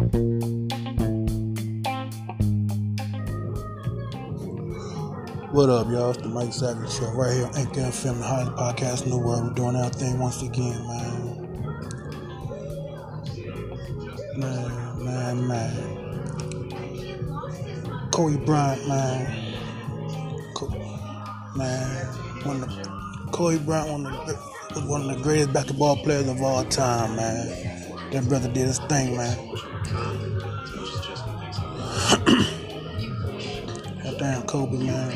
[0.00, 0.08] What
[5.68, 6.08] up, y'all?
[6.12, 9.18] It's the Mike Savage Show right here on Anchor FM, the hottest podcast in the
[9.18, 9.48] world.
[9.48, 11.36] We're doing our thing once again, man.
[14.38, 15.76] Man, man, man.
[18.10, 19.54] Kobe Bryant, man.
[21.56, 22.06] man,
[22.46, 24.34] one of the, Kobe Bryant, one of the,
[24.86, 27.79] one of the greatest basketball players of all time, man.
[28.12, 29.38] That brother did his thing, man.
[34.02, 35.12] That Damn, Kobe, man.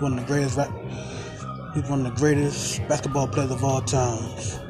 [0.00, 0.58] One of the greatest,
[1.74, 4.60] he's one of the greatest basketball players of all times.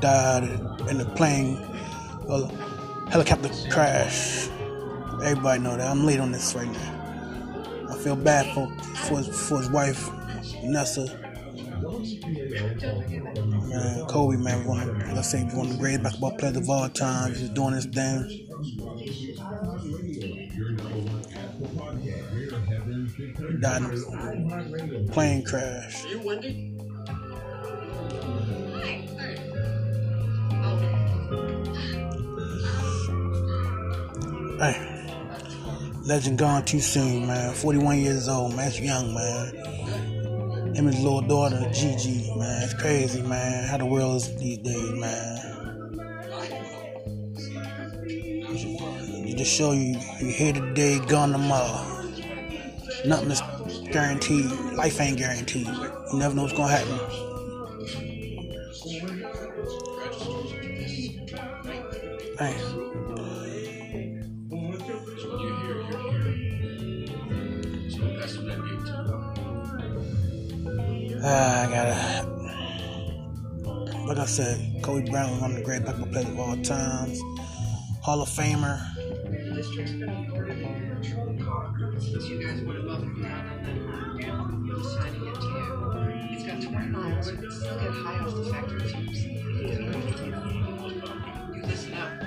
[0.00, 0.44] Died
[0.90, 1.56] in a plane,
[2.28, 2.46] a
[3.10, 4.48] helicopter crash.
[5.22, 5.86] Everybody know that.
[5.88, 7.10] I'm late on this right now.
[7.90, 10.10] I feel bad for for his, for his wife,
[10.64, 11.31] Nessa.
[11.82, 12.06] Man,
[14.06, 17.34] Kobe, man, one like I say, one of the greatest basketball players of all time.
[17.34, 18.46] He's doing his thing.
[23.60, 26.04] Died in a plane crash.
[34.58, 35.10] Hey,
[36.04, 37.52] legend gone too soon, man.
[37.54, 38.58] 41 years old, man.
[38.58, 40.01] That's young, man.
[40.74, 42.62] Him and his little daughter, Gigi, man.
[42.62, 43.68] It's crazy, man.
[43.68, 45.38] How the world is these days, man.
[49.36, 51.84] Just show you, you're here today, gone tomorrow.
[53.04, 53.42] Nothing is
[53.90, 54.46] guaranteed.
[54.76, 55.66] Life ain't guaranteed.
[55.66, 56.98] You never know what's gonna happen.
[62.38, 62.56] Hey.
[71.24, 72.28] I gotta.
[74.06, 77.20] Like I said, Kobe Bryant was one of the great basketball players of all times.
[78.02, 78.80] Hall of Famer.
[82.28, 84.26] You guys went above and beyond on that
[84.66, 85.82] You're deciding it too.
[86.32, 87.26] It's got 20 miles.
[87.26, 89.24] Still get high off the factory fumes.
[91.54, 92.20] You listen up.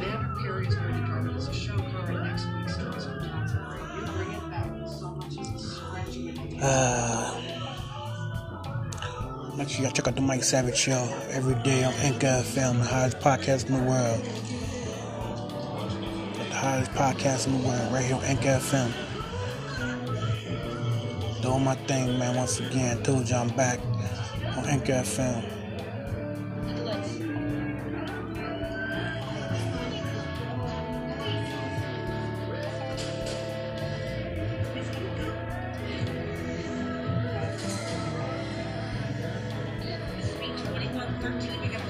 [0.00, 3.22] Man Perry is going to drive it as a show car in next week's Awesome
[3.24, 3.82] Johnson Parade.
[3.94, 6.62] You bring it back with so much as a scratch in it.
[6.62, 7.39] Uh,
[9.60, 12.84] make sure y'all check out the Mike Savage Show every day on Anchor FM, the
[12.86, 14.24] hottest podcast in the world.
[16.48, 18.90] The hottest podcast in the world, right here on Anchor FM.
[21.42, 22.36] Doing my thing, man.
[22.36, 23.80] Once again, told you I'm back
[24.56, 25.44] on Anchor FM.
[41.20, 41.89] they're teaming up